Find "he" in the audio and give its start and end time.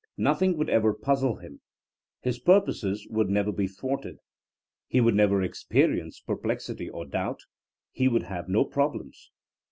4.87-4.99, 7.91-8.07